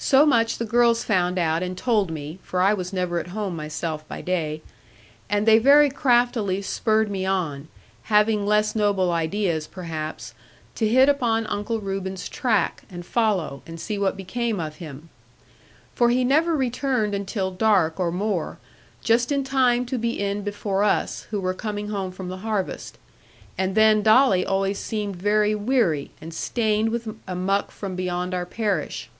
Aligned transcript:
So 0.00 0.24
much 0.24 0.58
the 0.58 0.64
girls 0.64 1.02
found 1.02 1.40
out 1.40 1.60
and 1.60 1.76
told 1.76 2.08
me 2.12 2.38
(for 2.44 2.60
I 2.62 2.72
was 2.72 2.92
never 2.92 3.18
at 3.18 3.26
home 3.34 3.56
myself 3.56 4.06
by 4.06 4.20
day); 4.22 4.62
and 5.28 5.44
they 5.44 5.58
very 5.58 5.90
craftily 5.90 6.62
spurred 6.62 7.10
me 7.10 7.26
on, 7.26 7.66
having 8.04 8.46
less 8.46 8.76
noble 8.76 9.10
ideas 9.10 9.66
perhaps, 9.66 10.34
to 10.76 10.86
hit 10.86 11.08
upon 11.08 11.48
Uncle 11.48 11.80
Reuben's 11.80 12.28
track, 12.28 12.84
and 12.88 13.04
follow, 13.04 13.60
and 13.66 13.80
see 13.80 13.98
what 13.98 14.16
became 14.16 14.60
of 14.60 14.76
him. 14.76 15.08
For 15.96 16.10
he 16.10 16.22
never 16.22 16.56
returned 16.56 17.12
until 17.12 17.50
dark 17.50 17.98
or 17.98 18.12
more, 18.12 18.58
just 19.02 19.32
in 19.32 19.42
time 19.42 19.84
to 19.86 19.98
be 19.98 20.20
in 20.20 20.42
before 20.42 20.84
us, 20.84 21.22
who 21.32 21.40
were 21.40 21.54
coming 21.54 21.88
home 21.88 22.12
from 22.12 22.28
the 22.28 22.38
harvest. 22.46 22.98
And 23.58 23.74
then 23.74 24.02
Dolly 24.02 24.46
always 24.46 24.78
seemed 24.78 25.16
very 25.16 25.56
weary, 25.56 26.12
and 26.20 26.32
stained 26.32 26.90
with 26.90 27.16
a 27.26 27.34
muck 27.34 27.72
from 27.72 27.96
beyond 27.96 28.32
our 28.32 28.46
parish. 28.46 29.10